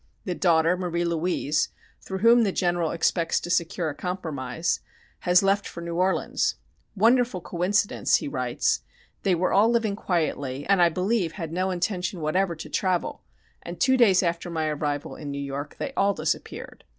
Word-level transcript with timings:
The 0.25 0.33
daughter, 0.33 0.75
Marie 0.75 1.05
Louise, 1.05 1.69
through 2.01 2.17
whom 2.25 2.41
the 2.41 2.51
General 2.51 2.89
expects 2.89 3.39
to 3.41 3.51
secure 3.51 3.87
a 3.89 3.93
compromise, 3.93 4.79
has 5.19 5.43
left 5.43 5.67
for 5.67 5.79
New 5.81 5.93
Orleans. 5.95 6.55
"Wonderful 6.95 7.39
coincidence," 7.39 8.15
he 8.15 8.27
writes, 8.27 8.81
"they 9.21 9.35
were 9.35 9.53
all 9.53 9.69
living 9.69 9.95
quietly 9.95 10.65
and 10.65 10.81
I 10.81 10.89
believe 10.89 11.33
had 11.33 11.53
no 11.53 11.69
intention 11.69 12.19
whatever 12.19 12.55
to 12.55 12.67
travel, 12.67 13.21
and 13.61 13.79
two 13.79 13.95
days 13.95 14.23
after 14.23 14.49
my 14.49 14.65
arrival 14.69 15.15
in 15.15 15.29
New 15.29 15.37
York 15.39 15.75
they 15.77 15.93
all 15.95 16.15
disappeared. 16.15 16.83